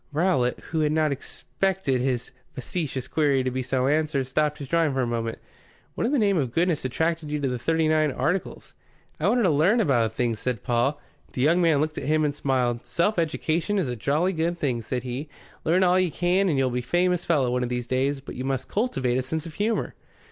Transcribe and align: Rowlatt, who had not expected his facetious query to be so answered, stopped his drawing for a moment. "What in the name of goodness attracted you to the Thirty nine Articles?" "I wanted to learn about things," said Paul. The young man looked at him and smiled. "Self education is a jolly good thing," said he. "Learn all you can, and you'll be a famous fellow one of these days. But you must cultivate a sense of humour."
Rowlatt, 0.11 0.59
who 0.71 0.79
had 0.79 0.91
not 0.91 1.11
expected 1.11 2.01
his 2.01 2.31
facetious 2.55 3.07
query 3.07 3.43
to 3.43 3.51
be 3.51 3.61
so 3.61 3.85
answered, 3.85 4.25
stopped 4.25 4.57
his 4.57 4.67
drawing 4.67 4.93
for 4.95 5.03
a 5.03 5.05
moment. 5.05 5.37
"What 5.93 6.07
in 6.07 6.11
the 6.11 6.17
name 6.17 6.37
of 6.39 6.51
goodness 6.51 6.83
attracted 6.83 7.29
you 7.29 7.39
to 7.39 7.47
the 7.47 7.59
Thirty 7.59 7.87
nine 7.87 8.11
Articles?" 8.11 8.73
"I 9.19 9.27
wanted 9.27 9.43
to 9.43 9.51
learn 9.51 9.79
about 9.79 10.15
things," 10.15 10.39
said 10.39 10.63
Paul. 10.63 10.99
The 11.33 11.41
young 11.43 11.61
man 11.61 11.81
looked 11.81 11.99
at 11.99 12.05
him 12.05 12.25
and 12.25 12.33
smiled. 12.33 12.83
"Self 12.83 13.19
education 13.19 13.77
is 13.77 13.87
a 13.87 13.95
jolly 13.95 14.33
good 14.33 14.57
thing," 14.57 14.81
said 14.81 15.03
he. 15.03 15.29
"Learn 15.65 15.83
all 15.83 15.99
you 15.99 16.09
can, 16.09 16.49
and 16.49 16.57
you'll 16.57 16.71
be 16.71 16.79
a 16.79 16.81
famous 16.81 17.23
fellow 17.23 17.51
one 17.51 17.61
of 17.61 17.69
these 17.69 17.85
days. 17.85 18.21
But 18.21 18.33
you 18.33 18.43
must 18.43 18.67
cultivate 18.67 19.19
a 19.19 19.21
sense 19.21 19.45
of 19.45 19.53
humour." 19.53 19.93